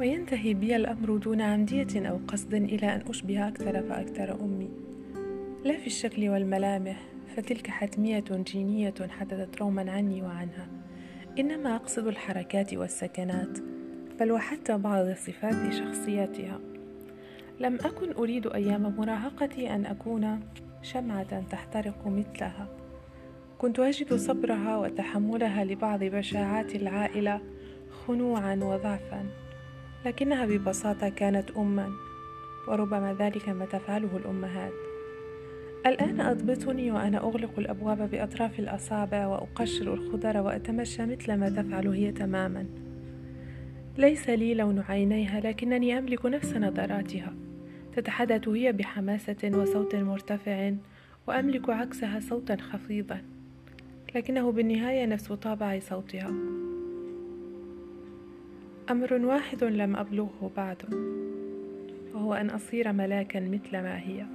[0.00, 4.70] وينتهي بي الأمر دون عمدية أو قصد إلى أن أشبه أكثر فأكثر أمي.
[5.64, 7.02] لا في الشكل والملامح
[7.36, 10.68] فتلك حتمية جينية حدثت روما عني وعنها.
[11.38, 13.58] إنما أقصد الحركات والسكنات
[14.20, 16.60] بل وحتى بعض صفات شخصيتها
[17.60, 20.40] لم أكن أريد أيام مراهقتي أن أكون
[20.82, 22.68] شمعة تحترق مثلها.
[23.58, 27.40] كنت أجد صبرها وتحملها لبعض بشاعات العائلة
[28.06, 29.45] خنوعا وضعفا.
[30.06, 31.92] لكنها ببساطة كانت أما
[32.68, 34.72] وربما ذلك ما تفعله الأمهات.
[35.86, 42.66] الآن أضبطني وأنا أغلق الأبواب بأطراف الأصابع وأقشر الخضر وأتمشى مثل ما تفعل هي تماما.
[43.98, 47.34] ليس لي لون عينيها لكنني أملك نفس نظراتها.
[47.96, 50.72] تتحدث هي بحماسة وصوت مرتفع
[51.26, 53.22] وأملك عكسها صوتا خفيضا
[54.14, 56.65] لكنه بالنهاية نفس طابع صوتها.
[58.90, 60.76] أمر واحد لم أبلغه بعد
[62.14, 64.26] وهو أن أصير ملاكا مثل ما هي.